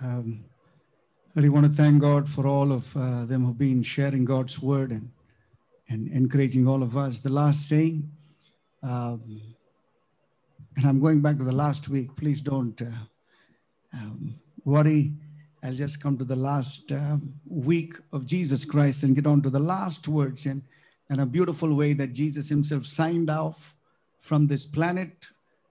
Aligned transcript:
Um, 0.00 0.44
I 1.36 1.40
really 1.40 1.48
want 1.48 1.66
to 1.66 1.72
thank 1.72 2.00
God 2.00 2.28
for 2.28 2.46
all 2.46 2.72
of 2.72 2.96
uh, 2.96 3.24
them 3.24 3.44
who've 3.44 3.58
been 3.58 3.82
sharing 3.82 4.24
God's 4.24 4.60
word 4.60 4.90
and, 4.90 5.10
and 5.88 6.08
encouraging 6.08 6.66
all 6.66 6.82
of 6.82 6.96
us. 6.96 7.20
The 7.20 7.30
last 7.30 7.68
saying, 7.68 8.10
um, 8.82 9.40
and 10.76 10.86
I'm 10.86 11.00
going 11.00 11.20
back 11.20 11.38
to 11.38 11.44
the 11.44 11.52
last 11.52 11.88
week. 11.88 12.16
Please 12.16 12.40
don't 12.40 12.80
uh, 12.82 12.86
um, 13.92 14.34
worry. 14.64 15.12
I'll 15.62 15.74
just 15.74 16.02
come 16.02 16.18
to 16.18 16.24
the 16.24 16.36
last 16.36 16.90
um, 16.90 17.34
week 17.46 17.94
of 18.12 18.26
Jesus 18.26 18.64
Christ 18.64 19.02
and 19.04 19.14
get 19.14 19.26
on 19.26 19.42
to 19.42 19.50
the 19.50 19.60
last 19.60 20.08
words 20.08 20.46
and, 20.46 20.62
and 21.08 21.20
a 21.20 21.26
beautiful 21.26 21.72
way 21.74 21.92
that 21.92 22.12
Jesus 22.12 22.48
himself 22.48 22.84
signed 22.84 23.30
off 23.30 23.76
from 24.20 24.48
this 24.48 24.66
planet. 24.66 25.28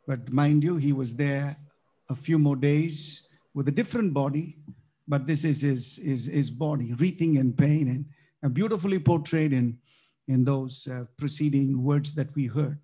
But 0.07 0.31
mind 0.31 0.63
you, 0.63 0.77
he 0.77 0.93
was 0.93 1.15
there 1.15 1.57
a 2.09 2.15
few 2.15 2.39
more 2.39 2.55
days 2.55 3.27
with 3.53 3.67
a 3.67 3.71
different 3.71 4.13
body, 4.13 4.57
but 5.07 5.27
this 5.27 5.43
is 5.43 5.61
his, 5.61 5.97
his, 5.97 6.25
his 6.25 6.49
body, 6.49 6.93
wreathing 6.93 7.35
in 7.35 7.53
pain 7.53 7.87
and, 7.87 8.05
and 8.41 8.53
beautifully 8.53 8.99
portrayed 8.99 9.53
in, 9.53 9.77
in 10.27 10.43
those 10.43 10.87
uh, 10.87 11.05
preceding 11.17 11.83
words 11.83 12.15
that 12.15 12.33
we 12.35 12.47
heard. 12.47 12.79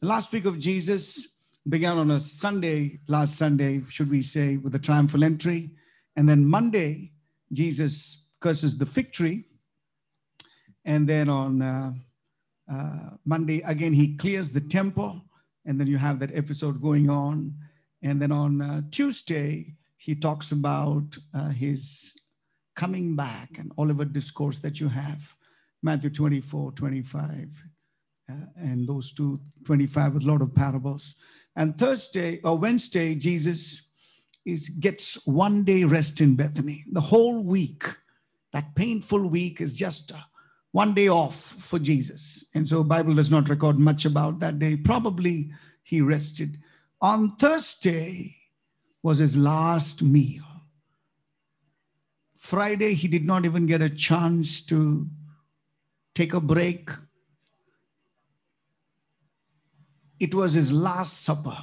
The 0.00 0.08
last 0.08 0.32
week 0.32 0.44
of 0.44 0.58
Jesus 0.58 1.34
began 1.68 1.98
on 1.98 2.10
a 2.10 2.20
Sunday, 2.20 3.00
last 3.08 3.36
Sunday, 3.36 3.82
should 3.88 4.10
we 4.10 4.22
say, 4.22 4.56
with 4.56 4.74
a 4.74 4.78
triumphal 4.78 5.24
entry. 5.24 5.70
And 6.16 6.28
then 6.28 6.44
Monday, 6.44 7.12
Jesus 7.52 8.28
curses 8.40 8.78
the 8.78 8.86
fig 8.86 9.12
tree. 9.12 9.46
And 10.84 11.08
then 11.08 11.28
on 11.28 11.62
uh, 11.62 11.92
uh, 12.70 13.10
Monday, 13.24 13.62
again, 13.62 13.94
he 13.94 14.16
clears 14.16 14.52
the 14.52 14.60
temple. 14.60 15.22
And 15.64 15.80
then 15.80 15.86
you 15.86 15.96
have 15.96 16.18
that 16.18 16.34
episode 16.36 16.82
going 16.82 17.08
on. 17.08 17.54
And 18.02 18.20
then 18.20 18.30
on 18.30 18.60
uh, 18.60 18.82
Tuesday, 18.90 19.76
he 20.04 20.14
talks 20.14 20.52
about 20.52 21.16
uh, 21.32 21.48
his 21.48 22.14
coming 22.76 23.16
back 23.16 23.56
and 23.56 23.72
Olivet 23.78 24.12
discourse 24.12 24.58
that 24.58 24.78
you 24.78 24.88
have, 24.90 25.34
Matthew 25.82 26.10
24, 26.10 26.72
25, 26.72 27.62
uh, 28.30 28.34
and 28.54 28.86
those 28.86 29.14
two, 29.14 29.40
25 29.64 30.12
with 30.12 30.24
a 30.24 30.26
lot 30.26 30.42
of 30.42 30.54
parables. 30.54 31.14
And 31.56 31.78
Thursday 31.78 32.38
or 32.44 32.58
Wednesday, 32.58 33.14
Jesus 33.14 33.88
is, 34.44 34.68
gets 34.68 35.26
one 35.26 35.64
day 35.64 35.84
rest 35.84 36.20
in 36.20 36.36
Bethany. 36.36 36.84
The 36.92 37.00
whole 37.00 37.42
week, 37.42 37.84
that 38.52 38.74
painful 38.74 39.26
week 39.26 39.62
is 39.62 39.72
just 39.72 40.12
uh, 40.12 40.18
one 40.72 40.92
day 40.92 41.08
off 41.08 41.34
for 41.34 41.78
Jesus. 41.78 42.44
And 42.54 42.68
so 42.68 42.84
Bible 42.84 43.14
does 43.14 43.30
not 43.30 43.48
record 43.48 43.78
much 43.78 44.04
about 44.04 44.38
that 44.40 44.58
day. 44.58 44.76
Probably 44.76 45.50
he 45.82 46.02
rested. 46.02 46.58
On 47.00 47.36
Thursday 47.36 48.36
was 49.04 49.18
his 49.18 49.36
last 49.36 50.02
meal. 50.02 50.42
Friday, 52.38 52.94
he 52.94 53.06
did 53.06 53.26
not 53.26 53.44
even 53.44 53.66
get 53.66 53.82
a 53.82 53.90
chance 53.90 54.64
to 54.64 55.06
take 56.14 56.32
a 56.32 56.40
break. 56.40 56.88
It 60.18 60.34
was 60.34 60.54
his 60.54 60.72
last 60.72 61.22
supper. 61.22 61.58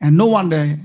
And 0.00 0.16
no 0.16 0.24
wonder 0.24 0.78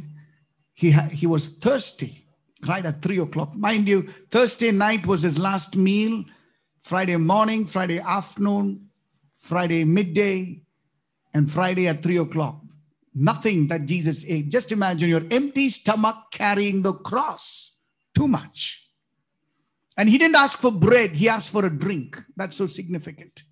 he, 0.73 0.91
he 0.91 1.27
was 1.27 1.59
thirsty 1.59 2.25
right 2.67 2.85
at 2.85 3.01
three 3.01 3.19
o'clock. 3.19 3.55
Mind 3.55 3.87
you, 3.87 4.09
Thursday 4.31 4.71
night 4.71 5.07
was 5.07 5.21
his 5.21 5.39
last 5.39 5.77
meal. 5.77 6.25
Friday 6.81 7.15
morning, 7.15 7.65
Friday 7.65 7.99
afternoon, 7.99 8.89
Friday 9.33 9.85
midday, 9.85 10.61
and 11.33 11.49
Friday 11.49 11.87
at 11.87 12.03
three 12.03 12.17
o'clock. 12.17 12.61
Nothing 13.13 13.67
that 13.67 13.85
Jesus 13.85 14.25
ate. 14.27 14.49
Just 14.49 14.71
imagine 14.71 15.09
your 15.09 15.23
empty 15.31 15.69
stomach 15.69 16.15
carrying 16.31 16.81
the 16.81 16.93
cross. 16.93 17.75
Too 18.15 18.27
much. 18.27 18.87
And 19.97 20.09
he 20.09 20.17
didn't 20.17 20.35
ask 20.35 20.59
for 20.59 20.71
bread, 20.71 21.15
he 21.15 21.27
asked 21.27 21.51
for 21.51 21.65
a 21.65 21.69
drink. 21.69 22.21
That's 22.35 22.57
so 22.57 22.67
significant. 22.67 23.43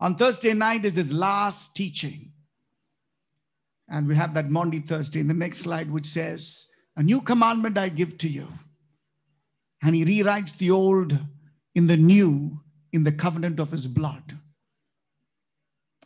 On 0.00 0.14
Thursday 0.14 0.54
night 0.54 0.84
is 0.84 0.94
his 0.94 1.12
last 1.12 1.74
teaching. 1.74 2.32
And 3.88 4.06
we 4.06 4.14
have 4.14 4.34
that 4.34 4.50
Maundy 4.50 4.80
Thursday 4.80 5.20
in 5.20 5.28
the 5.28 5.34
next 5.34 5.58
slide, 5.58 5.90
which 5.90 6.06
says, 6.06 6.66
A 6.96 7.02
new 7.02 7.20
commandment 7.20 7.78
I 7.78 7.88
give 7.88 8.18
to 8.18 8.28
you. 8.28 8.48
And 9.82 9.94
he 9.94 10.04
rewrites 10.04 10.56
the 10.56 10.70
old 10.70 11.18
in 11.74 11.86
the 11.86 11.96
new 11.96 12.60
in 12.92 13.04
the 13.04 13.12
covenant 13.12 13.60
of 13.60 13.70
his 13.70 13.86
blood. 13.86 14.38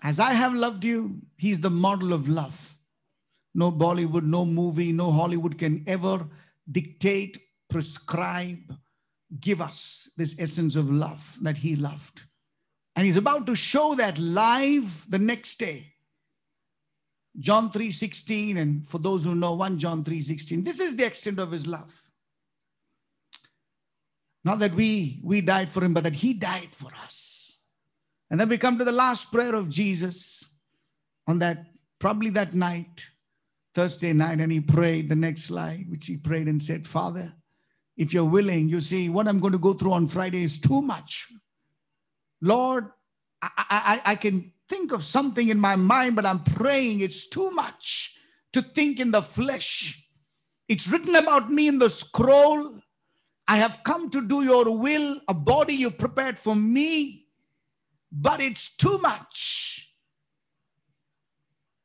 As 0.02 0.18
I 0.18 0.32
have 0.32 0.54
loved 0.54 0.84
you, 0.84 1.22
he's 1.36 1.60
the 1.60 1.70
model 1.70 2.12
of 2.12 2.28
love. 2.28 2.71
No 3.54 3.70
Bollywood, 3.70 4.24
no 4.24 4.44
movie, 4.46 4.92
no 4.92 5.12
Hollywood 5.12 5.58
can 5.58 5.84
ever 5.86 6.26
dictate, 6.70 7.38
prescribe, 7.68 8.76
give 9.40 9.60
us 9.60 10.10
this 10.16 10.36
essence 10.38 10.76
of 10.76 10.90
love 10.90 11.38
that 11.42 11.58
he 11.58 11.76
loved. 11.76 12.22
And 12.94 13.06
he's 13.06 13.16
about 13.16 13.46
to 13.46 13.54
show 13.54 13.94
that 13.94 14.18
live 14.18 15.06
the 15.08 15.18
next 15.18 15.58
day. 15.58 15.94
John 17.38 17.70
3:16 17.70 18.58
and 18.58 18.86
for 18.86 18.98
those 18.98 19.24
who 19.24 19.34
know 19.34 19.54
1 19.54 19.78
John 19.78 20.04
3:16 20.04 20.64
this 20.64 20.80
is 20.80 20.96
the 20.96 21.06
extent 21.06 21.38
of 21.38 21.50
his 21.50 21.66
love. 21.66 22.10
Not 24.44 24.58
that 24.58 24.74
we 24.74 25.20
we 25.22 25.40
died 25.40 25.72
for 25.72 25.82
him 25.82 25.94
but 25.94 26.04
that 26.04 26.16
he 26.16 26.34
died 26.34 26.74
for 26.74 26.92
us. 26.94 27.60
And 28.30 28.38
then 28.38 28.48
we 28.48 28.58
come 28.58 28.78
to 28.78 28.84
the 28.84 28.92
last 28.92 29.32
prayer 29.32 29.54
of 29.54 29.70
Jesus 29.70 30.46
on 31.26 31.38
that 31.38 31.72
probably 31.98 32.30
that 32.30 32.54
night 32.54 33.06
Thursday 33.74 34.12
night 34.12 34.40
and 34.40 34.52
he 34.52 34.60
prayed 34.60 35.08
the 35.08 35.16
next 35.16 35.44
slide 35.44 35.86
which 35.88 36.06
he 36.06 36.16
prayed 36.16 36.48
and 36.48 36.62
said 36.62 36.86
Father 36.86 37.32
if 37.96 38.12
you're 38.12 38.24
willing 38.24 38.68
you 38.68 38.80
see 38.80 39.08
what 39.08 39.28
I'm 39.28 39.40
going 39.40 39.52
to 39.52 39.58
go 39.58 39.74
through 39.74 39.92
on 39.92 40.06
Friday 40.06 40.44
is 40.44 40.60
too 40.60 40.82
much. 40.82 41.28
Lord 42.40 42.90
I, 43.42 43.50
I, 44.04 44.12
I 44.12 44.14
can 44.14 44.52
think 44.68 44.92
of 44.92 45.04
something 45.04 45.48
in 45.48 45.60
my 45.60 45.76
mind, 45.76 46.16
but 46.16 46.24
I'm 46.24 46.42
praying 46.44 47.00
it's 47.00 47.26
too 47.26 47.50
much 47.50 48.16
to 48.52 48.62
think 48.62 49.00
in 49.00 49.10
the 49.10 49.22
flesh. 49.22 50.08
It's 50.68 50.88
written 50.88 51.14
about 51.16 51.50
me 51.50 51.68
in 51.68 51.78
the 51.78 51.90
scroll. 51.90 52.80
I 53.48 53.56
have 53.56 53.82
come 53.84 54.08
to 54.10 54.26
do 54.26 54.42
your 54.42 54.78
will, 54.78 55.20
a 55.28 55.34
body 55.34 55.74
you 55.74 55.90
prepared 55.90 56.38
for 56.38 56.54
me, 56.54 57.26
but 58.10 58.40
it's 58.40 58.74
too 58.74 58.98
much. 58.98 59.94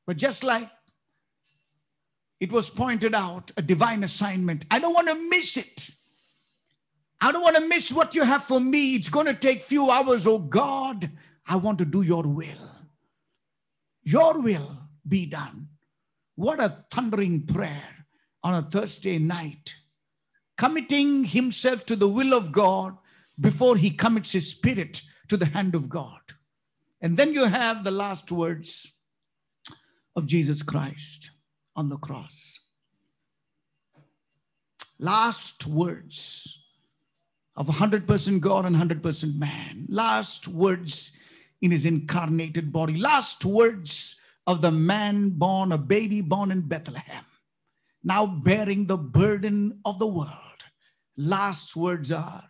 But 0.06 0.18
just 0.18 0.44
like 0.44 0.70
it 2.40 2.52
was 2.52 2.70
pointed 2.70 3.16
out, 3.16 3.52
a 3.58 3.62
divine 3.62 4.04
assignment, 4.04 4.66
I 4.70 4.80
don't 4.80 4.94
want 4.94 5.08
to 5.08 5.30
miss 5.30 5.58
it. 5.58 5.90
I 7.20 7.32
don't 7.32 7.42
want 7.42 7.56
to 7.56 7.68
miss 7.68 7.92
what 7.92 8.14
you 8.14 8.24
have 8.24 8.44
for 8.44 8.60
me. 8.60 8.96
It's 8.96 9.10
going 9.10 9.26
to 9.26 9.34
take 9.34 9.64
few 9.64 9.90
hours, 9.90 10.28
oh 10.28 10.40
God. 10.40 11.10
I 11.48 11.56
want 11.56 11.80
to 11.80 11.86
do 11.86 12.04
your 12.04 12.24
will. 12.24 12.76
Your 14.04 14.40
will 14.40 14.78
be 15.08 15.26
done. 15.26 15.70
What 16.36 16.60
a 16.60 16.86
thundering 16.92 17.48
prayer 17.48 18.06
on 18.44 18.54
a 18.54 18.62
Thursday 18.62 19.18
night. 19.18 19.76
Committing 20.58 21.26
himself 21.26 21.86
to 21.88 21.96
the 21.96 22.08
will 22.08 22.34
of 22.34 22.52
God 22.52 22.98
before 23.40 23.78
he 23.78 23.90
commits 23.90 24.34
his 24.34 24.52
spirit 24.52 25.02
to 25.28 25.38
the 25.38 25.48
hand 25.48 25.74
of 25.74 25.90
God. 25.90 26.22
And 27.02 27.18
then 27.18 27.34
you 27.34 27.46
have 27.46 27.84
the 27.84 27.92
last 27.92 28.32
words 28.32 28.92
of 30.16 30.28
Jesus 30.28 30.62
Christ 30.62 31.32
on 31.78 31.88
the 31.88 31.98
cross. 31.98 32.60
Last 35.00 35.68
words 35.68 36.60
of 37.56 37.68
100% 37.68 38.40
God 38.42 38.66
and 38.66 38.76
100% 38.76 39.38
man. 39.38 39.86
Last 39.88 40.48
words 40.48 41.16
in 41.62 41.72
his 41.72 41.86
incarnated 41.86 42.74
body. 42.74 42.98
Last 42.98 43.46
words 43.46 44.20
of 44.46 44.62
the 44.62 44.72
man 44.72 45.30
born, 45.30 45.72
a 45.72 45.78
baby 45.78 46.22
born 46.22 46.52
in 46.52 46.62
Bethlehem, 46.62 47.26
now 48.04 48.26
bearing 48.26 48.88
the 48.88 48.98
burden 48.98 49.80
of 49.86 50.00
the 50.00 50.08
world. 50.08 50.32
Last 51.16 51.76
words 51.76 52.12
are 52.12 52.44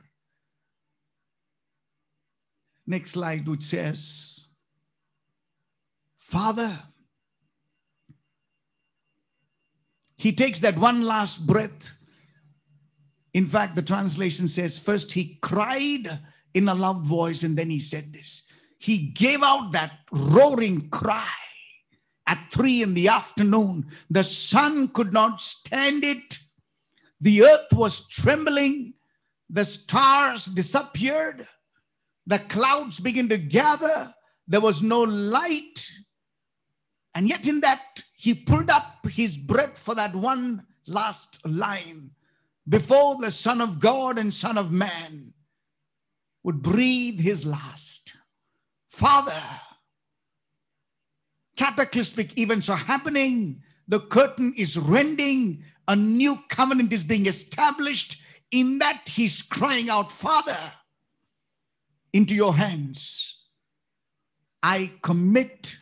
next 2.85 3.11
slide, 3.11 3.47
which 3.47 3.63
says, 3.63 4.47
Father, 6.17 6.79
he 10.17 10.31
takes 10.31 10.59
that 10.61 10.77
one 10.77 11.01
last 11.01 11.45
breath. 11.45 11.95
In 13.33 13.45
fact, 13.45 13.75
the 13.75 13.81
translation 13.81 14.47
says, 14.47 14.79
first 14.79 15.13
he 15.13 15.37
cried 15.41 16.19
in 16.53 16.67
a 16.67 16.73
loud 16.73 17.05
voice, 17.05 17.43
and 17.43 17.57
then 17.57 17.69
he 17.69 17.79
said 17.79 18.13
this 18.13 18.47
he 18.79 18.97
gave 18.97 19.41
out 19.41 19.71
that 19.71 19.99
roaring 20.11 20.89
cry 20.89 21.27
at 22.27 22.51
three 22.51 22.81
in 22.83 22.93
the 22.93 23.07
afternoon. 23.07 23.87
The 24.09 24.23
sun 24.23 24.89
could 24.89 25.13
not 25.13 25.41
stand 25.41 26.03
it. 26.03 26.39
The 27.19 27.43
earth 27.43 27.73
was 27.73 28.07
trembling. 28.07 28.93
The 29.49 29.65
stars 29.65 30.45
disappeared. 30.45 31.47
The 32.27 32.39
clouds 32.39 32.99
began 32.99 33.29
to 33.29 33.37
gather. 33.37 34.13
There 34.47 34.61
was 34.61 34.83
no 34.83 35.01
light. 35.01 35.89
And 37.15 37.27
yet, 37.27 37.47
in 37.47 37.61
that, 37.61 37.81
he 38.17 38.33
pulled 38.33 38.71
up 38.71 39.05
his 39.07 39.37
breath 39.37 39.77
for 39.77 39.93
that 39.93 40.15
one 40.15 40.65
last 40.87 41.45
line 41.45 42.09
before 42.67 43.15
the 43.15 43.29
Son 43.29 43.61
of 43.61 43.79
God 43.79 44.17
and 44.17 44.33
Son 44.33 44.57
of 44.57 44.71
Man 44.71 45.33
would 46.43 46.63
breathe 46.63 47.19
his 47.19 47.45
last. 47.45 48.17
Father, 48.89 49.43
cataclysmic 51.55 52.39
events 52.39 52.69
are 52.69 52.77
happening. 52.77 53.61
The 53.87 53.99
curtain 53.99 54.53
is 54.57 54.79
rending. 54.79 55.63
A 55.87 55.95
new 55.95 56.37
covenant 56.49 56.91
is 56.91 57.03
being 57.03 57.27
established. 57.27 58.21
In 58.49 58.79
that, 58.79 59.09
he's 59.09 59.43
crying 59.43 59.89
out, 59.91 60.11
Father, 60.11 60.57
into 62.13 62.33
your 62.33 62.55
hands, 62.55 63.43
I 64.63 64.91
commit 65.03 65.77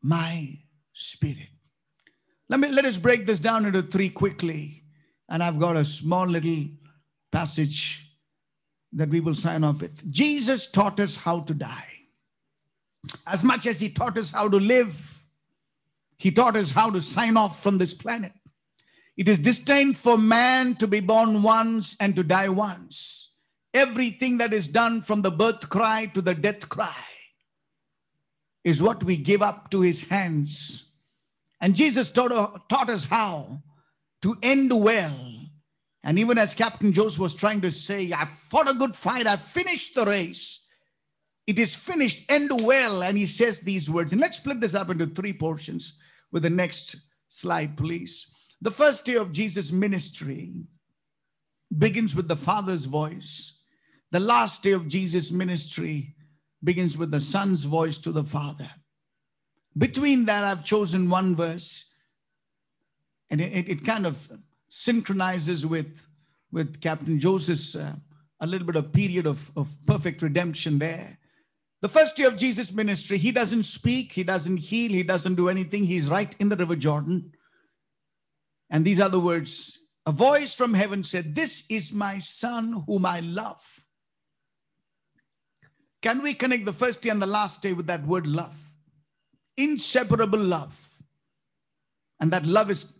my 0.00 0.60
spirit. 0.92 1.53
Let 2.54 2.60
me 2.60 2.68
let 2.68 2.84
us 2.84 2.98
break 2.98 3.26
this 3.26 3.40
down 3.40 3.66
into 3.66 3.82
three 3.82 4.08
quickly. 4.08 4.84
And 5.28 5.42
I've 5.42 5.58
got 5.58 5.74
a 5.74 5.84
small 5.84 6.24
little 6.24 6.68
passage 7.32 8.08
that 8.92 9.08
we 9.08 9.18
will 9.18 9.34
sign 9.34 9.64
off 9.64 9.82
with. 9.82 10.08
Jesus 10.08 10.70
taught 10.70 11.00
us 11.00 11.16
how 11.16 11.40
to 11.40 11.52
die. 11.52 11.88
As 13.26 13.42
much 13.42 13.66
as 13.66 13.80
he 13.80 13.88
taught 13.88 14.16
us 14.16 14.30
how 14.30 14.48
to 14.48 14.58
live, 14.58 15.24
he 16.16 16.30
taught 16.30 16.54
us 16.54 16.70
how 16.70 16.90
to 16.90 17.00
sign 17.00 17.36
off 17.36 17.60
from 17.60 17.78
this 17.78 17.92
planet. 17.92 18.30
It 19.16 19.28
is 19.28 19.40
destined 19.40 19.96
for 19.96 20.16
man 20.16 20.76
to 20.76 20.86
be 20.86 21.00
born 21.00 21.42
once 21.42 21.96
and 21.98 22.14
to 22.14 22.22
die 22.22 22.50
once. 22.50 23.32
Everything 23.74 24.38
that 24.38 24.52
is 24.52 24.68
done 24.68 25.00
from 25.00 25.22
the 25.22 25.32
birth 25.32 25.68
cry 25.70 26.06
to 26.14 26.20
the 26.20 26.36
death 26.36 26.68
cry 26.68 27.04
is 28.62 28.80
what 28.80 29.02
we 29.02 29.16
give 29.16 29.42
up 29.42 29.72
to 29.72 29.80
his 29.80 30.08
hands. 30.08 30.83
And 31.60 31.74
Jesus 31.74 32.10
taught, 32.10 32.68
taught 32.68 32.90
us 32.90 33.04
how 33.04 33.62
to 34.22 34.36
end 34.42 34.72
well. 34.72 35.16
And 36.02 36.18
even 36.18 36.36
as 36.36 36.54
Captain 36.54 36.92
Joseph 36.92 37.20
was 37.20 37.34
trying 37.34 37.62
to 37.62 37.70
say, 37.70 38.12
I 38.12 38.26
fought 38.26 38.70
a 38.70 38.74
good 38.74 38.94
fight, 38.94 39.26
I 39.26 39.36
finished 39.36 39.94
the 39.94 40.04
race. 40.04 40.66
It 41.46 41.58
is 41.58 41.74
finished, 41.74 42.30
end 42.30 42.50
well. 42.62 43.02
And 43.02 43.16
he 43.16 43.26
says 43.26 43.60
these 43.60 43.90
words. 43.90 44.12
And 44.12 44.20
let's 44.20 44.36
split 44.36 44.60
this 44.60 44.74
up 44.74 44.90
into 44.90 45.06
three 45.06 45.32
portions 45.32 45.98
with 46.30 46.42
the 46.42 46.50
next 46.50 46.96
slide, 47.28 47.76
please. 47.76 48.30
The 48.60 48.70
first 48.70 49.04
day 49.04 49.14
of 49.14 49.32
Jesus' 49.32 49.72
ministry 49.72 50.54
begins 51.76 52.14
with 52.14 52.28
the 52.28 52.36
Father's 52.36 52.84
voice. 52.84 53.62
The 54.10 54.20
last 54.20 54.62
day 54.62 54.72
of 54.72 54.88
Jesus' 54.88 55.32
ministry 55.32 56.14
begins 56.62 56.96
with 56.96 57.10
the 57.10 57.20
Son's 57.20 57.64
voice 57.64 57.98
to 57.98 58.12
the 58.12 58.24
Father. 58.24 58.70
Between 59.76 60.26
that, 60.26 60.44
I've 60.44 60.64
chosen 60.64 61.10
one 61.10 61.34
verse, 61.34 61.90
and 63.30 63.40
it, 63.40 63.68
it 63.68 63.84
kind 63.84 64.06
of 64.06 64.30
synchronizes 64.68 65.66
with, 65.66 66.06
with 66.52 66.80
Captain 66.80 67.18
Joseph's 67.18 67.74
uh, 67.74 67.94
a 68.40 68.46
little 68.46 68.66
bit 68.66 68.76
of 68.76 68.92
period 68.92 69.26
of, 69.26 69.50
of 69.56 69.76
perfect 69.86 70.22
redemption 70.22 70.78
there. 70.78 71.18
The 71.80 71.88
first 71.88 72.16
day 72.16 72.24
of 72.24 72.36
Jesus' 72.36 72.72
ministry, 72.72 73.18
he 73.18 73.32
doesn't 73.32 73.64
speak, 73.64 74.12
he 74.12 74.24
doesn't 74.24 74.56
heal, 74.58 74.90
he 74.90 75.02
doesn't 75.02 75.34
do 75.34 75.48
anything. 75.48 75.84
He's 75.84 76.08
right 76.08 76.34
in 76.38 76.48
the 76.48 76.56
River 76.56 76.76
Jordan. 76.76 77.32
And 78.70 78.84
these 78.84 79.00
are 79.00 79.08
the 79.08 79.20
words 79.20 79.78
A 80.06 80.12
voice 80.12 80.54
from 80.54 80.74
heaven 80.74 81.04
said, 81.04 81.34
This 81.34 81.64
is 81.68 81.92
my 81.92 82.18
son 82.18 82.84
whom 82.86 83.06
I 83.06 83.20
love. 83.20 83.80
Can 86.00 86.22
we 86.22 86.34
connect 86.34 86.64
the 86.64 86.72
first 86.72 87.02
day 87.02 87.10
and 87.10 87.20
the 87.20 87.26
last 87.26 87.62
day 87.62 87.72
with 87.72 87.86
that 87.86 88.06
word 88.06 88.26
love? 88.26 88.73
Inseparable 89.56 90.38
love. 90.38 90.90
And 92.20 92.32
that 92.32 92.44
love 92.44 92.70
is 92.70 92.98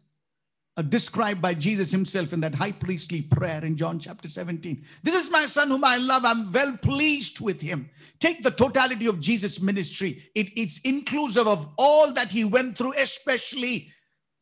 uh, 0.77 0.83
described 0.83 1.41
by 1.41 1.55
Jesus 1.55 1.93
himself 1.93 2.33
in 2.33 2.41
that 2.41 2.55
high 2.55 2.73
priestly 2.73 3.23
prayer 3.23 3.65
in 3.65 3.77
John 3.77 4.01
chapter 4.01 4.29
17. 4.29 4.85
This 5.03 5.15
is 5.15 5.31
my 5.31 5.47
son 5.47 5.69
whom 5.69 5.85
I 5.85 5.97
love. 5.97 6.25
I'm 6.25 6.53
well 6.53 6.77
pleased 6.77 7.41
with 7.41 7.61
him. 7.61 7.91
Take 8.19 8.43
the 8.43 8.51
totality 8.51 9.07
of 9.07 9.21
Jesus' 9.21 9.61
ministry, 9.61 10.31
it, 10.35 10.49
it's 10.57 10.81
inclusive 10.81 11.47
of 11.47 11.69
all 11.77 12.13
that 12.13 12.33
he 12.33 12.45
went 12.45 12.79
through, 12.79 12.95
especially 12.95 13.93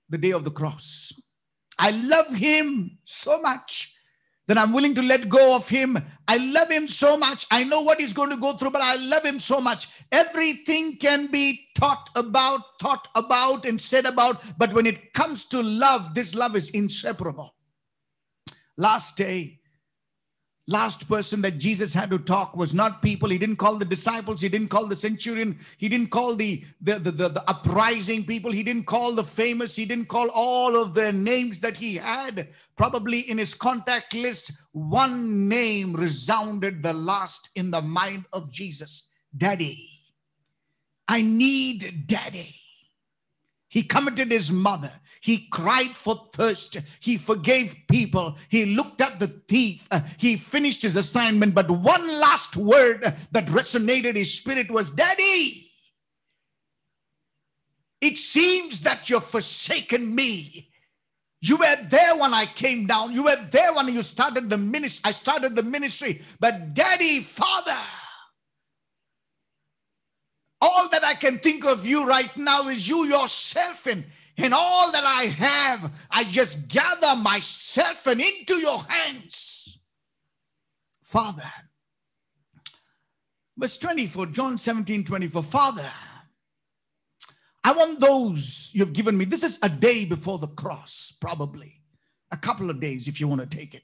the 0.08 0.18
day 0.18 0.30
of 0.30 0.44
the 0.44 0.50
cross. 0.50 1.12
I 1.78 1.90
love 1.90 2.28
him 2.34 2.98
so 3.04 3.40
much 3.40 3.81
that 4.48 4.58
I'm 4.58 4.72
willing 4.72 4.94
to 4.94 5.02
let 5.02 5.28
go 5.28 5.54
of 5.54 5.68
him. 5.68 5.98
I 6.26 6.36
love 6.38 6.70
him 6.70 6.86
so 6.86 7.16
much. 7.16 7.46
I 7.50 7.64
know 7.64 7.82
what 7.82 8.00
he's 8.00 8.12
going 8.12 8.30
to 8.30 8.36
go 8.36 8.54
through, 8.54 8.70
but 8.72 8.82
I 8.82 8.96
love 8.96 9.24
him 9.24 9.38
so 9.38 9.60
much. 9.60 9.88
Everything 10.10 10.96
can 10.96 11.28
be 11.28 11.68
taught 11.74 12.10
about, 12.16 12.60
thought 12.80 13.08
about, 13.14 13.64
and 13.64 13.80
said 13.80 14.04
about. 14.04 14.42
But 14.58 14.72
when 14.72 14.86
it 14.86 15.12
comes 15.12 15.44
to 15.46 15.62
love, 15.62 16.14
this 16.14 16.34
love 16.34 16.56
is 16.56 16.70
inseparable. 16.70 17.54
Last 18.76 19.16
day, 19.16 19.60
last 20.68 21.08
person 21.08 21.42
that 21.42 21.58
Jesus 21.58 21.92
had 21.92 22.10
to 22.10 22.18
talk 22.18 22.56
was 22.56 22.72
not 22.72 23.02
people. 23.02 23.28
He 23.28 23.38
didn't 23.38 23.56
call 23.56 23.76
the 23.76 23.84
disciples. 23.84 24.40
He 24.40 24.48
didn't 24.48 24.68
call 24.68 24.86
the 24.86 24.96
centurion. 24.96 25.58
He 25.76 25.88
didn't 25.88 26.10
call 26.10 26.34
the, 26.36 26.64
the, 26.80 26.98
the, 26.98 27.10
the, 27.10 27.28
the 27.28 27.50
uprising 27.50 28.24
people. 28.24 28.52
He 28.52 28.62
didn't 28.62 28.86
call 28.86 29.12
the 29.12 29.24
famous. 29.24 29.74
He 29.74 29.84
didn't 29.84 30.08
call 30.08 30.28
all 30.32 30.76
of 30.76 30.94
the 30.94 31.12
names 31.12 31.60
that 31.60 31.76
he 31.76 31.96
had. 31.96 32.48
Probably 32.76 33.20
in 33.20 33.38
his 33.38 33.54
contact 33.54 34.14
list, 34.14 34.52
one 34.72 35.48
name 35.48 35.94
resounded 35.94 36.82
the 36.82 36.92
last 36.92 37.50
in 37.56 37.70
the 37.70 37.82
mind 37.82 38.26
of 38.32 38.50
Jesus 38.50 39.08
Daddy. 39.36 39.88
I 41.08 41.22
need 41.22 42.06
daddy. 42.06 42.54
He 43.68 43.82
committed 43.82 44.30
his 44.30 44.52
mother. 44.52 44.92
He 45.22 45.46
cried 45.52 45.96
for 45.96 46.28
thirst. 46.32 46.78
He 46.98 47.16
forgave 47.16 47.76
people. 47.88 48.36
He 48.48 48.66
looked 48.66 49.00
at 49.00 49.20
the 49.20 49.28
thief. 49.28 49.88
He 50.18 50.36
finished 50.36 50.82
his 50.82 50.96
assignment. 50.96 51.54
But 51.54 51.70
one 51.70 52.08
last 52.18 52.56
word 52.56 53.02
that 53.30 53.46
resonated 53.46 54.16
his 54.16 54.34
spirit 54.34 54.68
was 54.68 54.90
Daddy. 54.90 55.70
It 58.00 58.18
seems 58.18 58.80
that 58.80 59.08
you've 59.08 59.24
forsaken 59.24 60.12
me. 60.12 60.70
You 61.40 61.56
were 61.56 61.76
there 61.88 62.16
when 62.16 62.34
I 62.34 62.46
came 62.46 62.88
down. 62.88 63.12
You 63.12 63.22
were 63.22 63.48
there 63.48 63.72
when 63.74 63.86
you 63.94 64.02
started 64.02 64.50
the 64.50 64.58
ministry. 64.58 65.02
I 65.04 65.12
started 65.12 65.54
the 65.54 65.62
ministry. 65.62 66.22
But 66.40 66.74
Daddy, 66.74 67.20
Father, 67.20 67.78
all 70.60 70.88
that 70.88 71.04
I 71.04 71.14
can 71.14 71.38
think 71.38 71.64
of 71.64 71.86
you 71.86 72.06
right 72.08 72.36
now 72.36 72.66
is 72.66 72.88
you 72.88 73.04
yourself 73.04 73.86
and, 73.86 74.04
and 74.42 74.52
all 74.52 74.90
that 74.92 75.04
I 75.04 75.24
have. 75.24 75.92
I 76.10 76.24
just 76.24 76.68
gather 76.68 77.16
myself 77.16 78.06
and 78.06 78.20
into 78.20 78.54
your 78.56 78.82
hands. 78.82 79.78
Father. 81.02 81.50
Verse 83.56 83.78
24, 83.78 84.26
John 84.26 84.58
17, 84.58 85.04
24. 85.04 85.42
Father, 85.42 85.90
I 87.62 87.72
want 87.72 88.00
those 88.00 88.72
you've 88.74 88.92
given 88.92 89.16
me. 89.16 89.24
This 89.24 89.44
is 89.44 89.58
a 89.62 89.68
day 89.68 90.04
before 90.04 90.38
the 90.38 90.48
cross, 90.48 91.14
probably. 91.20 91.80
A 92.32 92.36
couple 92.36 92.70
of 92.70 92.80
days 92.80 93.08
if 93.08 93.20
you 93.20 93.28
want 93.28 93.42
to 93.42 93.46
take 93.46 93.74
it. 93.74 93.82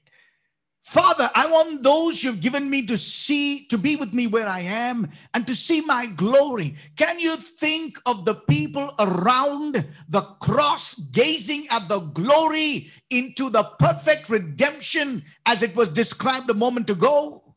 Father, 0.81 1.29
I 1.35 1.51
want 1.51 1.83
those 1.83 2.23
you've 2.23 2.41
given 2.41 2.69
me 2.69 2.85
to 2.87 2.97
see, 2.97 3.67
to 3.67 3.77
be 3.77 3.95
with 3.95 4.13
me 4.13 4.27
where 4.27 4.47
I 4.47 4.61
am 4.61 5.09
and 5.33 5.45
to 5.45 5.53
see 5.53 5.81
my 5.81 6.07
glory. 6.07 6.75
Can 6.95 7.19
you 7.19 7.35
think 7.35 7.99
of 8.05 8.25
the 8.25 8.35
people 8.35 8.95
around 8.97 9.85
the 10.07 10.21
cross 10.39 10.95
gazing 10.95 11.67
at 11.69 11.87
the 11.89 11.99
glory 11.99 12.89
into 13.09 13.49
the 13.49 13.63
perfect 13.77 14.29
redemption 14.29 15.23
as 15.45 15.61
it 15.61 15.75
was 15.75 15.89
described 15.89 16.49
a 16.49 16.55
moment 16.55 16.89
ago? 16.89 17.55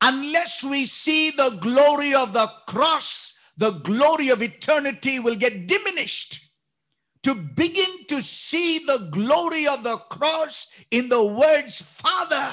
Unless 0.00 0.64
we 0.64 0.86
see 0.86 1.30
the 1.30 1.58
glory 1.60 2.14
of 2.14 2.32
the 2.32 2.50
cross, 2.66 3.34
the 3.56 3.72
glory 3.72 4.30
of 4.30 4.42
eternity 4.42 5.18
will 5.18 5.36
get 5.36 5.66
diminished 5.66 6.47
to 7.22 7.34
begin 7.34 8.04
to 8.08 8.22
see 8.22 8.78
the 8.78 9.08
glory 9.10 9.66
of 9.66 9.82
the 9.82 9.96
cross 9.96 10.72
in 10.90 11.08
the 11.08 11.24
words, 11.24 11.80
Father. 11.82 12.52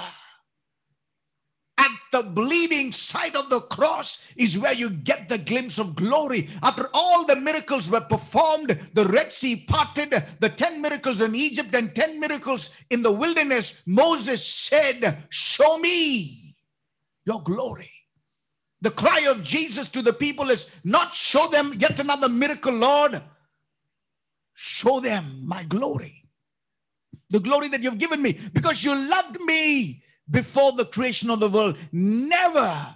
At 1.77 1.91
the 2.11 2.23
bleeding 2.23 2.93
side 2.93 3.35
of 3.35 3.49
the 3.49 3.59
cross 3.59 4.23
is 4.37 4.57
where 4.57 4.73
you 4.73 4.89
get 4.89 5.27
the 5.27 5.37
glimpse 5.37 5.77
of 5.77 5.95
glory. 5.95 6.49
After 6.63 6.87
all 6.93 7.25
the 7.25 7.35
miracles 7.35 7.91
were 7.91 8.01
performed, 8.01 8.69
the 8.93 9.05
Red 9.05 9.31
Sea 9.31 9.65
parted, 9.67 10.23
the 10.39 10.49
10 10.49 10.81
miracles 10.81 11.19
in 11.21 11.35
Egypt 11.35 11.75
and 11.75 11.93
10 11.93 12.19
miracles 12.19 12.69
in 12.89 13.03
the 13.03 13.11
wilderness, 13.11 13.83
Moses 13.85 14.45
said, 14.45 15.25
Show 15.29 15.77
me 15.79 16.55
your 17.25 17.43
glory. 17.43 17.91
The 18.81 18.91
cry 18.91 19.25
of 19.27 19.43
Jesus 19.43 19.89
to 19.89 20.01
the 20.01 20.13
people 20.13 20.49
is 20.49 20.69
not 20.83 21.13
show 21.13 21.49
them 21.49 21.73
yet 21.77 21.99
another 21.99 22.29
miracle, 22.29 22.73
Lord 22.73 23.21
show 24.55 24.99
them 24.99 25.41
my 25.43 25.63
glory. 25.63 26.23
The 27.29 27.39
glory 27.39 27.67
that 27.69 27.83
you've 27.83 27.97
given 27.97 28.21
me 28.21 28.39
because 28.53 28.83
you 28.83 28.95
loved 28.95 29.39
me 29.41 30.01
before 30.29 30.71
the 30.71 30.85
creation 30.85 31.29
of 31.29 31.39
the 31.39 31.49
world. 31.49 31.77
Never 31.91 32.95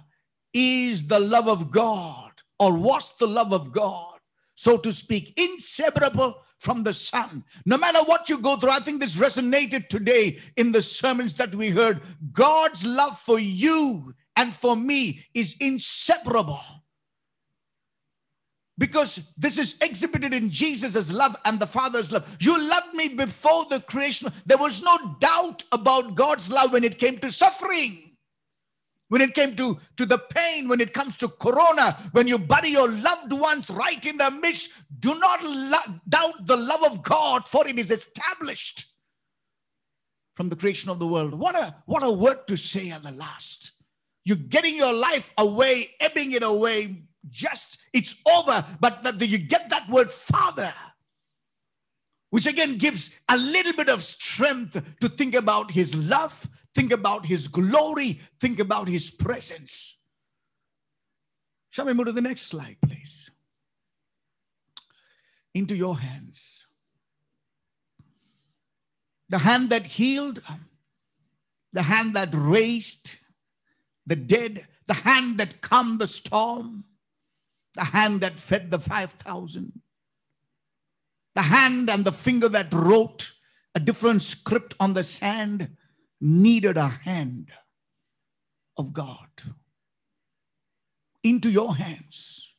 is 0.52 1.06
the 1.06 1.20
love 1.20 1.48
of 1.48 1.70
God 1.70 2.32
or 2.58 2.76
was 2.76 3.14
the 3.18 3.26
love 3.26 3.52
of 3.52 3.72
God, 3.72 4.18
so 4.54 4.76
to 4.78 4.92
speak, 4.92 5.38
inseparable 5.38 6.42
from 6.58 6.82
the 6.82 6.92
Son. 6.92 7.44
No 7.64 7.78
matter 7.78 8.00
what 8.04 8.28
you 8.28 8.38
go 8.38 8.56
through, 8.56 8.70
I 8.70 8.80
think 8.80 9.00
this 9.00 9.16
resonated 9.16 9.88
today 9.88 10.38
in 10.56 10.72
the 10.72 10.82
sermons 10.82 11.34
that 11.34 11.54
we 11.54 11.70
heard. 11.70 12.02
God's 12.32 12.86
love 12.86 13.18
for 13.18 13.38
you 13.38 14.14
and 14.36 14.54
for 14.54 14.76
me 14.76 15.26
is 15.34 15.56
inseparable 15.60 16.60
because 18.80 19.20
this 19.36 19.58
is 19.58 19.76
exhibited 19.82 20.32
in 20.32 20.48
Jesus' 20.48 21.12
love 21.12 21.36
and 21.44 21.60
the 21.60 21.66
Father's 21.66 22.10
love. 22.10 22.34
You 22.40 22.58
loved 22.58 22.94
me 22.94 23.08
before 23.10 23.66
the 23.66 23.80
creation. 23.80 24.32
There 24.46 24.56
was 24.56 24.82
no 24.82 25.16
doubt 25.20 25.62
about 25.70 26.14
God's 26.14 26.50
love 26.50 26.72
when 26.72 26.82
it 26.82 26.98
came 26.98 27.18
to 27.18 27.30
suffering, 27.30 28.16
when 29.08 29.20
it 29.20 29.34
came 29.34 29.54
to, 29.56 29.78
to 29.98 30.06
the 30.06 30.16
pain, 30.16 30.66
when 30.66 30.80
it 30.80 30.94
comes 30.94 31.18
to 31.18 31.28
corona, 31.28 31.92
when 32.12 32.26
you 32.26 32.38
bury 32.38 32.70
your 32.70 32.90
loved 32.90 33.34
ones 33.34 33.68
right 33.68 34.04
in 34.06 34.16
the 34.16 34.30
midst. 34.30 34.72
Do 34.98 35.14
not 35.18 35.44
lo- 35.44 35.98
doubt 36.08 36.46
the 36.46 36.56
love 36.56 36.82
of 36.82 37.02
God, 37.02 37.46
for 37.46 37.68
it 37.68 37.78
is 37.78 37.90
established 37.90 38.86
from 40.34 40.48
the 40.48 40.56
creation 40.56 40.88
of 40.88 40.98
the 40.98 41.06
world. 41.06 41.34
What 41.34 41.54
a, 41.54 41.76
what 41.84 42.02
a 42.02 42.10
word 42.10 42.46
to 42.46 42.56
say 42.56 42.90
at 42.90 43.02
the 43.02 43.12
last. 43.12 43.72
You're 44.24 44.38
getting 44.38 44.74
your 44.74 44.94
life 44.94 45.34
away, 45.36 45.90
ebbing 46.00 46.32
it 46.32 46.42
away, 46.42 47.02
just 47.28 47.78
it's 47.92 48.16
over. 48.26 48.64
But 48.80 49.02
that 49.02 49.20
you 49.20 49.38
get 49.38 49.70
that 49.70 49.88
word 49.88 50.10
father 50.10 50.72
which 52.30 52.46
again 52.46 52.78
gives 52.78 53.10
a 53.28 53.36
little 53.36 53.72
bit 53.72 53.88
of 53.88 54.02
strength 54.02 54.98
to 55.00 55.08
think 55.08 55.34
about 55.34 55.72
his 55.72 55.94
love 55.94 56.48
think 56.74 56.92
about 56.92 57.26
his 57.26 57.48
glory 57.48 58.20
think 58.38 58.58
about 58.58 58.88
his 58.88 59.10
presence. 59.10 59.98
Shall 61.70 61.86
we 61.86 61.92
move 61.92 62.06
to 62.06 62.12
the 62.12 62.20
next 62.20 62.42
slide 62.42 62.76
please? 62.80 63.30
Into 65.52 65.74
your 65.74 65.98
hands. 65.98 66.66
The 69.28 69.38
hand 69.38 69.70
that 69.70 69.86
healed 69.86 70.40
the 71.72 71.82
hand 71.82 72.14
that 72.14 72.30
raised 72.32 73.18
the 74.06 74.16
dead 74.16 74.66
the 74.86 74.94
hand 74.94 75.38
that 75.38 75.60
calmed 75.60 76.00
the 76.00 76.08
storm 76.08 76.84
the 77.74 77.84
hand 77.84 78.20
that 78.20 78.38
fed 78.38 78.70
the 78.70 78.78
5,000, 78.78 79.80
the 81.34 81.42
hand 81.42 81.88
and 81.88 82.04
the 82.04 82.12
finger 82.12 82.48
that 82.48 82.72
wrote 82.72 83.32
a 83.74 83.80
different 83.80 84.22
script 84.22 84.74
on 84.80 84.94
the 84.94 85.04
sand 85.04 85.76
needed 86.20 86.76
a 86.76 86.88
hand 86.88 87.50
of 88.76 88.92
God 88.92 89.28
into 91.22 91.50
your 91.50 91.76
hands. 91.76 92.54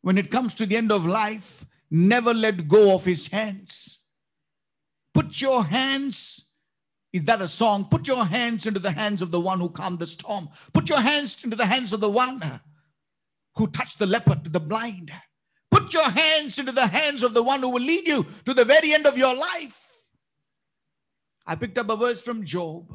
When 0.00 0.18
it 0.18 0.30
comes 0.30 0.54
to 0.54 0.66
the 0.66 0.76
end 0.76 0.90
of 0.90 1.06
life, 1.06 1.64
never 1.90 2.34
let 2.34 2.68
go 2.68 2.94
of 2.94 3.04
his 3.04 3.28
hands. 3.28 4.00
Put 5.14 5.40
your 5.40 5.64
hands, 5.64 6.52
is 7.12 7.24
that 7.26 7.42
a 7.42 7.48
song? 7.48 7.84
Put 7.84 8.08
your 8.08 8.24
hands 8.24 8.66
into 8.66 8.80
the 8.80 8.92
hands 8.92 9.22
of 9.22 9.30
the 9.30 9.40
one 9.40 9.60
who 9.60 9.68
calmed 9.68 10.00
the 10.00 10.06
storm. 10.06 10.48
Put 10.72 10.88
your 10.88 11.00
hands 11.00 11.44
into 11.44 11.56
the 11.56 11.66
hands 11.66 11.92
of 11.92 12.00
the 12.00 12.10
one 12.10 12.60
who 13.56 13.66
touched 13.66 13.98
the 13.98 14.06
leopard, 14.06 14.44
to 14.44 14.50
the 14.50 14.60
blind. 14.60 15.12
Put 15.70 15.94
your 15.94 16.10
hands 16.10 16.58
into 16.58 16.72
the 16.72 16.86
hands 16.86 17.22
of 17.22 17.34
the 17.34 17.42
one 17.42 17.60
who 17.60 17.70
will 17.70 17.82
lead 17.82 18.06
you 18.06 18.26
to 18.44 18.54
the 18.54 18.64
very 18.64 18.92
end 18.92 19.06
of 19.06 19.16
your 19.16 19.34
life. 19.34 19.78
I 21.46 21.54
picked 21.54 21.78
up 21.78 21.90
a 21.90 21.96
verse 21.96 22.20
from 22.20 22.44
Job. 22.44 22.94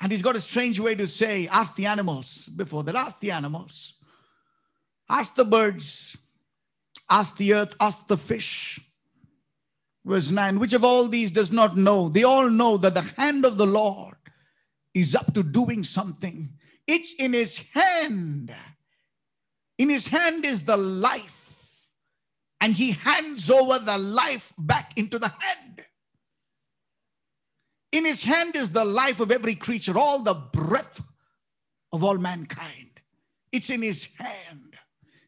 And 0.00 0.10
he's 0.10 0.22
got 0.22 0.36
a 0.36 0.40
strange 0.40 0.80
way 0.80 0.94
to 0.94 1.06
say, 1.06 1.48
ask 1.48 1.76
the 1.76 1.86
animals 1.86 2.48
before 2.48 2.82
that. 2.84 2.96
Ask 2.96 3.20
the 3.20 3.30
animals. 3.30 3.94
Ask 5.08 5.34
the 5.34 5.44
birds. 5.44 6.16
Ask 7.08 7.36
the 7.36 7.54
earth. 7.54 7.76
Ask 7.78 8.06
the 8.08 8.16
fish. 8.16 8.80
Verse 10.04 10.30
9 10.30 10.58
Which 10.58 10.72
of 10.72 10.84
all 10.84 11.06
these 11.06 11.30
does 11.30 11.52
not 11.52 11.76
know? 11.76 12.08
They 12.08 12.24
all 12.24 12.50
know 12.50 12.76
that 12.78 12.94
the 12.94 13.02
hand 13.16 13.44
of 13.44 13.56
the 13.56 13.66
Lord 13.66 14.16
is 14.94 15.14
up 15.14 15.32
to 15.34 15.42
doing 15.42 15.84
something. 15.84 16.50
It's 16.86 17.14
in 17.14 17.32
his 17.32 17.58
hand. 17.72 18.54
In 19.78 19.88
his 19.88 20.08
hand 20.08 20.44
is 20.44 20.64
the 20.64 20.76
life. 20.76 21.88
And 22.60 22.74
he 22.74 22.92
hands 22.92 23.50
over 23.50 23.78
the 23.78 23.98
life 23.98 24.52
back 24.56 24.92
into 24.96 25.18
the 25.18 25.28
hand. 25.28 25.84
In 27.90 28.04
his 28.04 28.22
hand 28.22 28.56
is 28.56 28.70
the 28.70 28.84
life 28.84 29.20
of 29.20 29.30
every 29.30 29.54
creature, 29.54 29.98
all 29.98 30.20
the 30.20 30.34
breath 30.34 31.02
of 31.92 32.02
all 32.02 32.18
mankind. 32.18 33.00
It's 33.50 33.68
in 33.68 33.82
his 33.82 34.14
hand. 34.16 34.76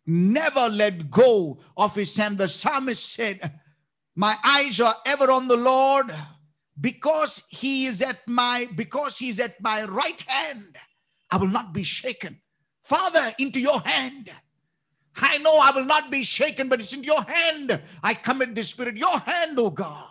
Never 0.07 0.69
let 0.69 1.11
go 1.11 1.61
of 1.77 1.95
his 1.95 2.17
hand. 2.17 2.39
The 2.39 2.49
psalmist 2.49 3.13
said, 3.13 3.61
My 4.15 4.37
eyes 4.45 4.81
are 4.81 4.95
ever 5.05 5.31
on 5.31 5.49
the 5.49 5.57
Lord 5.57 6.15
because 6.81 7.43
he 7.49 7.87
is 7.87 8.01
at 8.01 8.27
my 8.27 8.69
because 8.75 9.19
he's 9.19 9.41
at 9.41 9.61
my 9.63 9.85
right 9.85 10.21
hand 10.23 10.77
I 11.31 11.37
will 11.37 11.49
not 11.49 11.73
be 11.73 11.83
shaken. 11.83 12.41
Father, 12.83 13.35
into 13.39 13.61
your 13.61 13.81
hand. 13.81 14.31
I 15.17 15.39
know 15.39 15.59
I 15.59 15.71
will 15.75 15.85
not 15.85 16.11
be 16.11 16.23
shaken, 16.23 16.69
but 16.69 16.81
it's 16.81 16.93
in 16.93 17.05
your 17.05 17.23
hand. 17.23 17.81
I 18.03 18.15
commit 18.15 18.55
the 18.55 18.65
Spirit, 18.65 18.97
your 18.97 19.19
hand, 19.19 19.59
oh 19.59 19.71
God. 19.71 20.09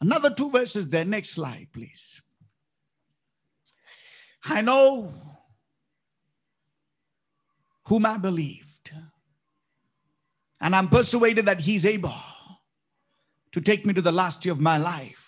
Another 0.00 0.30
two 0.30 0.50
verses 0.50 0.88
there. 0.90 1.04
Next 1.04 1.30
slide, 1.30 1.68
please. 1.72 2.22
I 4.44 4.60
know 4.60 5.12
whom 7.86 8.06
I 8.06 8.18
believed, 8.18 8.92
and 10.60 10.76
I'm 10.76 10.88
persuaded 10.88 11.46
that 11.46 11.60
He's 11.60 11.86
able 11.86 12.14
to 13.52 13.60
take 13.60 13.86
me 13.86 13.94
to 13.94 14.02
the 14.02 14.12
last 14.12 14.44
year 14.44 14.52
of 14.52 14.60
my 14.60 14.76
life 14.76 15.23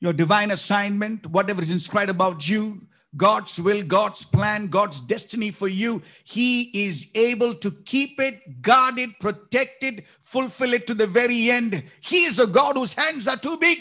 your 0.00 0.12
divine 0.12 0.50
assignment, 0.50 1.26
whatever 1.26 1.62
is 1.62 1.70
inscribed 1.70 2.10
about 2.10 2.48
you, 2.48 2.86
God's 3.16 3.58
will, 3.58 3.82
God's 3.82 4.24
plan, 4.24 4.68
God's 4.68 5.00
destiny 5.00 5.50
for 5.50 5.68
you, 5.68 6.02
He 6.24 6.86
is 6.86 7.10
able 7.14 7.54
to 7.54 7.70
keep 7.84 8.20
it, 8.20 8.60
guard 8.60 8.98
it, 8.98 9.18
protect 9.18 9.82
it, 9.82 10.06
fulfill 10.20 10.74
it 10.74 10.86
to 10.86 10.94
the 10.94 11.06
very 11.06 11.50
end. 11.50 11.82
He 12.00 12.24
is 12.24 12.38
a 12.38 12.46
God 12.46 12.76
whose 12.76 12.92
hands 12.92 13.26
are 13.26 13.36
too 13.36 13.56
big. 13.56 13.78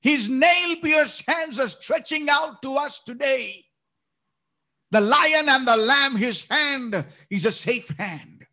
His 0.00 0.28
nail 0.28 0.76
pierced 0.82 1.28
hands 1.28 1.58
are 1.58 1.68
stretching 1.68 2.28
out 2.28 2.60
to 2.62 2.76
us 2.76 3.02
today. 3.02 3.64
The 4.90 5.00
lion 5.00 5.48
and 5.48 5.66
the 5.66 5.76
lamb, 5.76 6.16
his 6.16 6.46
hand 6.48 7.06
is 7.30 7.46
a 7.46 7.50
safe 7.50 7.88
hand. 7.98 8.46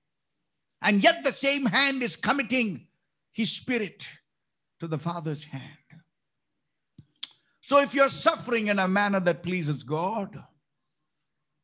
And 0.82 1.04
yet 1.04 1.24
the 1.24 1.32
same 1.32 1.66
hand 1.66 2.02
is 2.02 2.16
committing 2.16 2.88
his 3.34 3.52
spirit 3.52 4.10
to 4.80 4.88
the 4.88 4.98
Father's 4.98 5.44
hand. 5.44 5.81
So 7.62 7.80
if 7.80 7.94
you're 7.94 8.10
suffering 8.10 8.68
in 8.68 8.80
a 8.80 8.88
manner 8.88 9.20
that 9.20 9.44
pleases 9.44 9.84
God, 9.84 10.44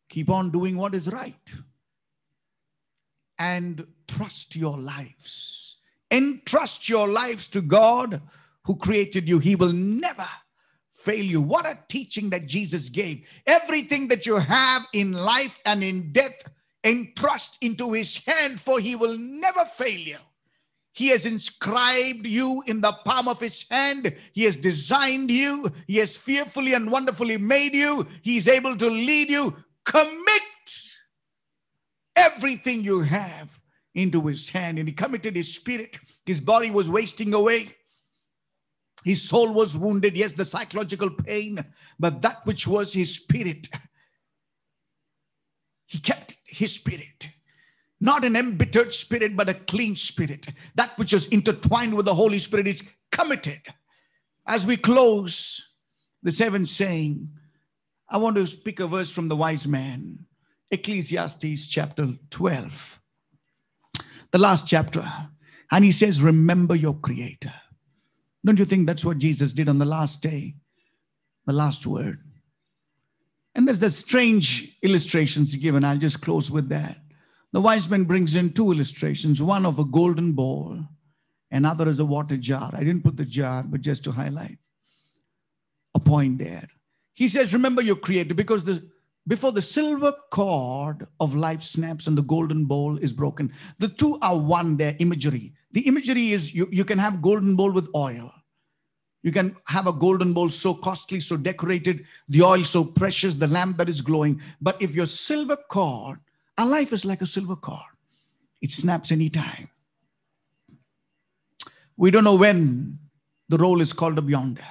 keep 0.09 0.29
on 0.29 0.51
doing 0.51 0.77
what 0.77 0.95
is 0.95 1.11
right 1.11 1.53
and 3.39 3.85
trust 4.07 4.55
your 4.55 4.77
lives. 4.77 5.77
Entrust 6.09 6.87
your 6.87 7.07
lives 7.07 7.47
to 7.49 7.61
God 7.61 8.21
who 8.63 8.75
created 8.75 9.27
you. 9.27 9.39
He 9.39 9.55
will 9.55 9.73
never 9.73 10.27
fail 10.93 11.23
you. 11.23 11.41
What 11.41 11.65
a 11.65 11.79
teaching 11.87 12.29
that 12.29 12.45
Jesus 12.45 12.89
gave. 12.89 13.27
Everything 13.45 14.07
that 14.09 14.25
you 14.25 14.37
have 14.37 14.85
in 14.93 15.13
life 15.13 15.59
and 15.65 15.83
in 15.83 16.11
death, 16.11 16.49
entrust 16.83 17.57
into 17.61 17.93
his 17.93 18.23
hand, 18.25 18.59
for 18.59 18.79
he 18.79 18.95
will 18.95 19.17
never 19.17 19.65
fail 19.65 19.99
you. 19.99 20.17
He 20.97 21.09
has 21.09 21.27
inscribed 21.27 22.25
you 22.25 22.63
in 22.65 22.81
the 22.81 22.91
palm 22.91 23.27
of 23.27 23.39
his 23.39 23.69
hand. 23.69 24.15
He 24.33 24.45
has 24.45 24.57
designed 24.57 25.29
you. 25.29 25.71
He 25.85 25.97
has 25.97 26.17
fearfully 26.17 26.73
and 26.73 26.89
wonderfully 26.89 27.37
made 27.37 27.75
you. 27.75 28.07
He's 28.23 28.47
able 28.47 28.75
to 28.75 28.89
lead 28.89 29.29
you. 29.29 29.55
Commit 29.85 30.41
everything 32.15 32.83
you 32.83 33.01
have 33.01 33.47
into 33.93 34.25
his 34.25 34.49
hand. 34.49 34.79
And 34.79 34.87
he 34.87 34.93
committed 34.95 35.35
his 35.35 35.53
spirit. 35.53 35.99
His 36.25 36.41
body 36.41 36.71
was 36.71 36.89
wasting 36.89 37.31
away. 37.35 37.75
His 39.05 39.21
soul 39.21 39.53
was 39.53 39.77
wounded. 39.77 40.17
Yes, 40.17 40.33
the 40.33 40.45
psychological 40.45 41.11
pain, 41.11 41.63
but 41.99 42.23
that 42.23 42.43
which 42.43 42.67
was 42.67 42.93
his 42.93 43.13
spirit, 43.17 43.69
he 45.85 45.99
kept 45.99 46.37
his 46.43 46.73
spirit 46.73 47.26
not 47.99 48.23
an 48.23 48.35
embittered 48.35 48.93
spirit, 48.93 49.35
but 49.35 49.49
a 49.49 49.53
clean 49.53 49.95
spirit. 49.95 50.47
That 50.75 50.97
which 50.97 51.13
is 51.13 51.27
intertwined 51.27 51.95
with 51.95 52.05
the 52.05 52.13
Holy 52.13 52.39
Spirit 52.39 52.67
is 52.67 52.83
committed. 53.11 53.61
As 54.45 54.65
we 54.65 54.77
close 54.77 55.69
the 56.21 56.31
seventh 56.31 56.69
saying, 56.69 57.29
I 58.09 58.17
want 58.17 58.35
to 58.37 58.45
speak 58.45 58.79
a 58.79 58.87
verse 58.87 59.11
from 59.11 59.27
the 59.27 59.35
wise 59.35 59.67
man, 59.67 60.25
Ecclesiastes 60.71 61.67
chapter 61.67 62.13
12, 62.29 62.99
the 64.31 64.37
last 64.37 64.67
chapter. 64.67 65.05
And 65.71 65.83
he 65.83 65.91
says, 65.91 66.21
Remember 66.21 66.75
your 66.75 66.93
Creator. 66.93 67.53
Don't 68.45 68.59
you 68.59 68.65
think 68.65 68.87
that's 68.87 69.03
what 69.03 69.17
Jesus 69.17 69.51
did 69.53 69.67
on 69.67 69.79
the 69.79 69.85
last 69.85 70.21
day? 70.21 70.55
The 71.45 71.53
last 71.53 71.85
word. 71.85 72.21
And 73.55 73.67
there's 73.67 73.79
the 73.79 73.89
strange 73.89 74.77
illustrations 74.83 75.55
given. 75.55 75.83
I'll 75.83 75.97
just 75.97 76.21
close 76.21 76.49
with 76.51 76.69
that 76.69 76.97
The 77.53 77.61
wise 77.61 77.89
man 77.89 78.03
brings 78.03 78.35
in 78.35 78.53
two 78.53 78.71
illustrations 78.71 79.41
one 79.41 79.65
of 79.65 79.79
a 79.79 79.85
golden 79.85 80.33
bowl, 80.33 80.79
another 81.49 81.87
is 81.87 81.99
a 81.99 82.05
water 82.05 82.37
jar. 82.37 82.69
I 82.73 82.79
didn't 82.79 83.03
put 83.03 83.17
the 83.17 83.25
jar, 83.25 83.63
but 83.63 83.81
just 83.81 84.03
to 84.03 84.11
highlight 84.11 84.57
a 85.95 85.99
point 85.99 86.37
there. 86.37 86.67
He 87.13 87.27
says, 87.27 87.53
Remember 87.53 87.81
your 87.81 87.95
creator, 87.95 88.35
because 88.35 88.63
the 88.63 88.83
before 89.27 89.51
the 89.51 89.61
silver 89.61 90.13
cord 90.31 91.05
of 91.19 91.35
life 91.35 91.61
snaps 91.61 92.07
and 92.07 92.17
the 92.17 92.21
golden 92.21 92.63
bowl 92.63 92.97
is 92.97 93.11
broken. 93.11 93.51
The 93.77 93.89
two 93.89 94.17
are 94.21 94.39
one, 94.39 94.77
their 94.77 94.95
imagery. 94.99 95.53
The 95.73 95.81
imagery 95.81 96.31
is 96.31 96.53
you, 96.53 96.69
you 96.71 96.85
can 96.85 96.97
have 96.97 97.21
golden 97.21 97.57
bowl 97.57 97.73
with 97.73 97.89
oil. 97.93 98.31
You 99.23 99.33
can 99.33 99.57
have 99.67 99.87
a 99.87 99.91
golden 99.91 100.31
bowl 100.31 100.47
so 100.47 100.73
costly, 100.73 101.19
so 101.19 101.35
decorated, 101.35 102.05
the 102.29 102.41
oil 102.41 102.63
so 102.63 102.85
precious, 102.85 103.35
the 103.35 103.47
lamp 103.47 103.77
that 103.77 103.89
is 103.89 103.99
glowing. 103.99 104.41
But 104.61 104.81
if 104.81 104.95
your 104.95 105.07
silver 105.07 105.57
cord, 105.69 106.19
our 106.57 106.67
life 106.67 106.93
is 106.93 107.05
like 107.05 107.21
a 107.21 107.25
silver 107.25 107.55
cord, 107.55 107.91
it 108.61 108.71
snaps 108.71 109.11
anytime. 109.11 109.69
We 111.95 112.11
don't 112.11 112.23
know 112.23 112.35
when 112.35 112.99
the 113.49 113.57
roll 113.57 113.81
is 113.81 113.93
called 113.93 114.19
up 114.19 114.29
yonder. 114.29 114.61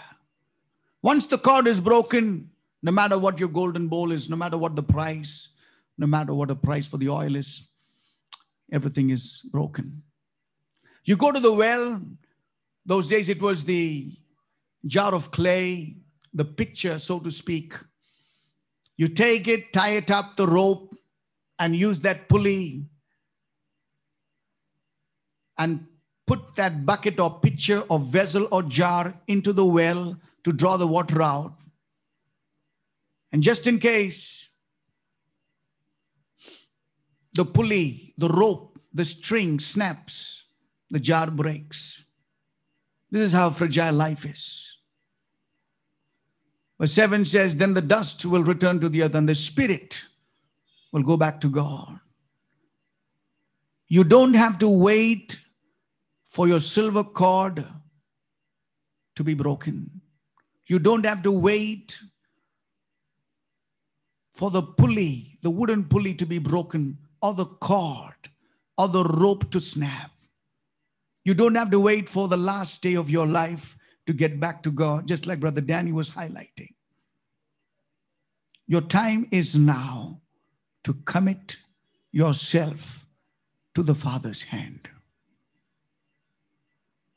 Once 1.02 1.26
the 1.26 1.38
cord 1.38 1.66
is 1.66 1.80
broken, 1.80 2.50
no 2.82 2.92
matter 2.92 3.18
what 3.18 3.40
your 3.40 3.48
golden 3.48 3.88
bowl 3.88 4.12
is, 4.12 4.28
no 4.28 4.36
matter 4.36 4.58
what 4.58 4.76
the 4.76 4.82
price, 4.82 5.50
no 5.98 6.06
matter 6.06 6.34
what 6.34 6.48
the 6.48 6.56
price 6.56 6.86
for 6.86 6.98
the 6.98 7.08
oil 7.08 7.36
is, 7.36 7.68
everything 8.72 9.10
is 9.10 9.42
broken. 9.52 10.02
You 11.04 11.16
go 11.16 11.30
to 11.30 11.40
the 11.40 11.52
well, 11.52 12.02
those 12.84 13.08
days 13.08 13.28
it 13.28 13.40
was 13.40 13.64
the 13.64 14.12
jar 14.84 15.14
of 15.14 15.30
clay, 15.30 15.96
the 16.34 16.44
pitcher, 16.44 16.98
so 16.98 17.18
to 17.20 17.30
speak. 17.30 17.74
You 18.96 19.08
take 19.08 19.46
it, 19.48 19.72
tie 19.72 19.90
it 19.90 20.10
up, 20.10 20.36
the 20.36 20.46
rope, 20.46 20.95
and 21.58 21.74
use 21.74 22.00
that 22.00 22.28
pulley 22.28 22.86
and 25.58 25.86
put 26.26 26.54
that 26.56 26.84
bucket 26.84 27.18
or 27.20 27.40
pitcher 27.40 27.82
or 27.88 27.98
vessel 27.98 28.48
or 28.50 28.62
jar 28.62 29.14
into 29.26 29.52
the 29.52 29.64
well 29.64 30.18
to 30.44 30.52
draw 30.52 30.76
the 30.76 30.86
water 30.86 31.22
out. 31.22 31.54
And 33.32 33.42
just 33.42 33.66
in 33.66 33.78
case 33.78 34.50
the 37.34 37.44
pulley, 37.44 38.14
the 38.18 38.28
rope, 38.28 38.78
the 38.92 39.04
string 39.04 39.60
snaps, 39.60 40.44
the 40.90 40.98
jar 40.98 41.30
breaks. 41.30 42.04
This 43.10 43.22
is 43.22 43.32
how 43.32 43.50
fragile 43.50 43.94
life 43.94 44.24
is. 44.24 44.78
Verse 46.78 46.92
7 46.92 47.24
says, 47.24 47.56
Then 47.56 47.74
the 47.74 47.82
dust 47.82 48.24
will 48.24 48.42
return 48.42 48.80
to 48.80 48.88
the 48.88 49.02
earth 49.02 49.14
and 49.14 49.28
the 49.28 49.34
spirit 49.34 50.02
will 50.92 51.02
go 51.02 51.16
back 51.16 51.40
to 51.40 51.48
God. 51.48 51.98
You 53.88 54.04
don't 54.04 54.34
have 54.34 54.58
to 54.58 54.68
wait 54.68 55.38
for 56.24 56.48
your 56.48 56.60
silver 56.60 57.04
cord 57.04 57.64
to 59.14 59.24
be 59.24 59.34
broken. 59.34 60.00
You 60.66 60.78
don't 60.78 61.06
have 61.06 61.22
to 61.22 61.32
wait 61.32 61.98
for 64.32 64.50
the 64.50 64.62
pulley, 64.62 65.38
the 65.42 65.50
wooden 65.50 65.84
pulley 65.84 66.14
to 66.14 66.26
be 66.26 66.38
broken, 66.38 66.98
or 67.22 67.32
the 67.32 67.46
cord, 67.46 68.28
or 68.76 68.88
the 68.88 69.04
rope 69.04 69.50
to 69.52 69.60
snap. 69.60 70.10
You 71.24 71.34
don't 71.34 71.54
have 71.54 71.70
to 71.70 71.80
wait 71.80 72.08
for 72.08 72.28
the 72.28 72.36
last 72.36 72.82
day 72.82 72.94
of 72.94 73.08
your 73.08 73.26
life 73.26 73.76
to 74.06 74.12
get 74.12 74.38
back 74.38 74.62
to 74.64 74.70
God, 74.70 75.08
just 75.08 75.26
like 75.26 75.40
Brother 75.40 75.60
Danny 75.60 75.92
was 75.92 76.10
highlighting. 76.10 76.74
Your 78.66 78.82
time 78.82 79.26
is 79.30 79.56
now 79.56 80.20
to 80.86 80.94
commit 81.04 81.56
yourself 82.12 83.08
to 83.74 83.82
the 83.82 83.94
Father's 83.94 84.42
hand. 84.42 84.88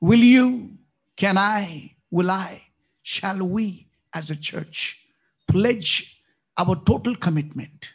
Will 0.01 0.19
you, 0.19 0.71
can 1.15 1.37
I, 1.37 1.93
will 2.09 2.31
I, 2.31 2.63
shall 3.03 3.43
we 3.43 3.87
as 4.11 4.31
a 4.31 4.35
church 4.35 5.05
pledge 5.47 6.23
our 6.57 6.81
total 6.83 7.15
commitment 7.15 7.91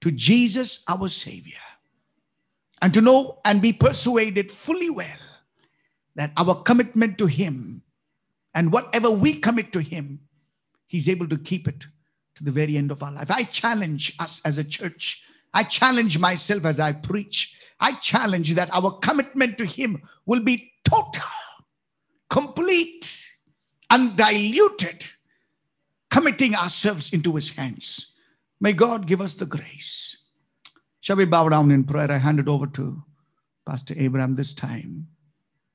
to 0.00 0.10
Jesus, 0.10 0.82
our 0.88 1.06
Savior, 1.08 1.66
and 2.80 2.94
to 2.94 3.02
know 3.02 3.40
and 3.44 3.60
be 3.60 3.74
persuaded 3.74 4.50
fully 4.50 4.88
well 4.88 5.26
that 6.14 6.32
our 6.38 6.62
commitment 6.62 7.18
to 7.18 7.26
Him 7.26 7.82
and 8.54 8.72
whatever 8.72 9.10
we 9.10 9.34
commit 9.34 9.70
to 9.74 9.82
Him, 9.82 10.20
He's 10.86 11.10
able 11.10 11.28
to 11.28 11.36
keep 11.36 11.68
it 11.68 11.88
to 12.40 12.44
the 12.44 12.50
very 12.50 12.76
end 12.76 12.90
of 12.90 13.02
our 13.02 13.12
life. 13.12 13.30
I 13.30 13.44
challenge 13.44 14.16
us 14.18 14.42
as 14.44 14.58
a 14.58 14.64
church. 14.64 15.22
I 15.54 15.62
challenge 15.62 16.18
myself 16.18 16.64
as 16.64 16.80
I 16.80 16.92
preach. 16.92 17.56
I 17.78 17.92
challenge 17.92 18.54
that 18.54 18.68
our 18.74 18.90
commitment 18.98 19.56
to 19.58 19.64
Him 19.64 20.02
will 20.26 20.40
be 20.40 20.72
total, 20.84 21.22
complete, 22.28 23.28
undiluted 23.88 25.06
committing 26.10 26.54
ourselves 26.54 27.12
into 27.12 27.36
his 27.36 27.50
hands. 27.50 28.14
May 28.60 28.72
God 28.72 29.06
give 29.06 29.20
us 29.20 29.34
the 29.34 29.46
grace. 29.46 30.18
Shall 31.00 31.16
we 31.16 31.24
bow 31.24 31.48
down 31.48 31.70
in 31.70 31.84
prayer? 31.84 32.10
I 32.10 32.18
hand 32.18 32.40
it 32.40 32.48
over 32.48 32.66
to 32.66 33.02
Pastor 33.66 33.94
Abraham 33.96 34.34
this 34.34 34.52
time. 34.52 35.06